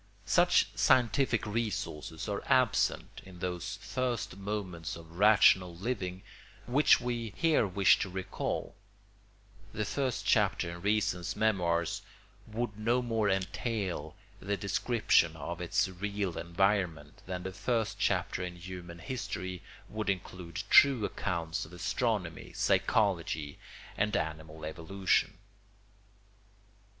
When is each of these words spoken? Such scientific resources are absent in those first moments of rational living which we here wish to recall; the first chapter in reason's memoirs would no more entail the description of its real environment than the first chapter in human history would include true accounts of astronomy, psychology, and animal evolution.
Such 0.25 0.75
scientific 0.75 1.45
resources 1.45 2.27
are 2.27 2.41
absent 2.47 3.21
in 3.23 3.37
those 3.37 3.77
first 3.83 4.35
moments 4.35 4.95
of 4.95 5.19
rational 5.19 5.75
living 5.75 6.23
which 6.65 6.99
we 6.99 7.35
here 7.35 7.67
wish 7.67 7.99
to 7.99 8.09
recall; 8.09 8.73
the 9.71 9.85
first 9.85 10.25
chapter 10.25 10.71
in 10.71 10.81
reason's 10.81 11.35
memoirs 11.35 12.01
would 12.47 12.79
no 12.79 13.03
more 13.03 13.29
entail 13.29 14.15
the 14.39 14.57
description 14.57 15.35
of 15.35 15.61
its 15.61 15.87
real 15.87 16.35
environment 16.35 17.21
than 17.27 17.43
the 17.43 17.53
first 17.53 17.99
chapter 17.99 18.43
in 18.43 18.55
human 18.55 18.97
history 18.97 19.61
would 19.87 20.09
include 20.09 20.63
true 20.71 21.05
accounts 21.05 21.63
of 21.63 21.73
astronomy, 21.73 22.53
psychology, 22.53 23.59
and 23.95 24.17
animal 24.17 24.65
evolution. 24.65 25.37